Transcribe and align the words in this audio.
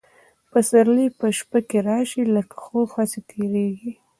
پسرلي 0.51 1.07
په 1.19 1.27
شپه 1.37 1.59
کي 1.69 1.79
راسي 1.87 2.23
لکه 2.35 2.55
خوب 2.63 2.87
هسي 2.97 3.19
تیریږي 3.29 3.91